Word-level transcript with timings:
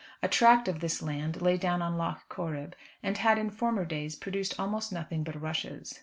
A 0.23 0.27
tract 0.27 0.67
of 0.67 0.79
this 0.79 1.03
land 1.03 1.43
lay 1.43 1.57
down 1.57 1.79
on 1.83 1.95
Lough 1.95 2.23
Corrib, 2.27 2.73
and 3.03 3.19
had 3.19 3.37
in 3.37 3.51
former 3.51 3.85
days 3.85 4.15
produced 4.15 4.59
almost 4.59 4.91
nothing 4.91 5.23
but 5.23 5.39
rushes. 5.39 5.99